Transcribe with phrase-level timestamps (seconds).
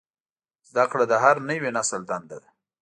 [0.69, 2.49] زدهکړه د هر نوي نسل دنده ده.